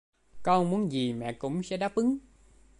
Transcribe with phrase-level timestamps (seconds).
[0.43, 2.17] Con muốn gì mẹ cũng sẽ đáp ứng